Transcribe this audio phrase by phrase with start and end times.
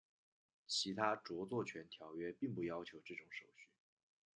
[0.65, 3.67] 其他着作权条约并不要求这种手续。